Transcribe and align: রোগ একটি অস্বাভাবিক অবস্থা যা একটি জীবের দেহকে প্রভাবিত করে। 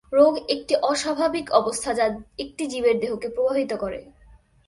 রোগ 0.13 0.33
একটি 0.49 0.73
অস্বাভাবিক 0.81 1.47
অবস্থা 1.51 1.93
যা 1.93 2.05
একটি 2.37 2.63
জীবের 2.67 2.99
দেহকে 2.99 3.27
প্রভাবিত 3.29 3.71
করে। 3.73 3.99